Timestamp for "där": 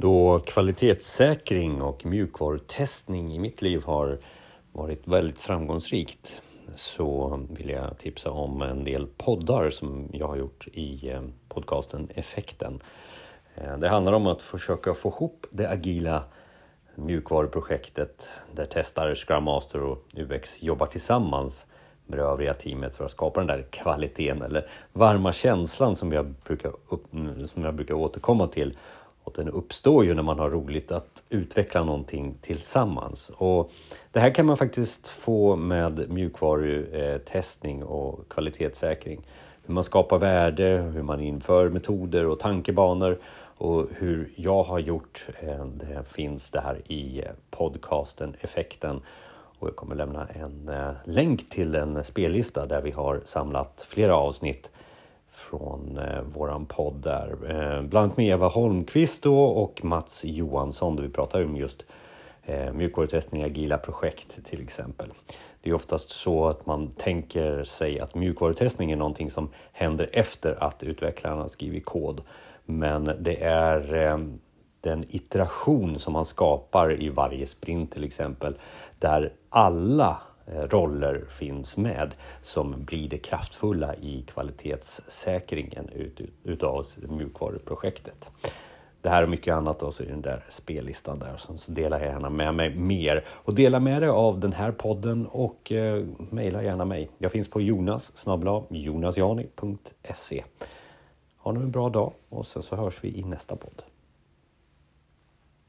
18.52-18.66, 23.46-23.66, 52.66-52.82, 57.02-57.30, 60.96-61.02, 78.98-79.32, 90.22-90.44, 91.18-91.36